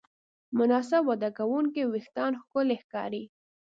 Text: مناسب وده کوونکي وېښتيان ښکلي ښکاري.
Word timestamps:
مناسب 0.57 1.01
وده 1.09 1.29
کوونکي 1.37 1.81
وېښتيان 1.85 2.33
ښکلي 2.41 2.75
ښکاري. 2.83 3.23